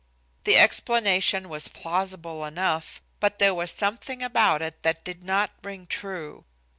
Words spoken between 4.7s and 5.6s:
that did not